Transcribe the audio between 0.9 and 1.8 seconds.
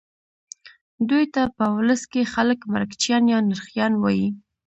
دوی ته په